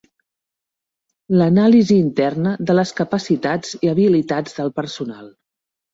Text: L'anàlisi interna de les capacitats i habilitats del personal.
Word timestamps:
L'anàlisi 1.41 1.99
interna 2.05 2.55
de 2.71 2.77
les 2.79 2.95
capacitats 3.03 3.77
i 3.85 3.93
habilitats 3.95 4.61
del 4.61 4.73
personal. 4.81 5.29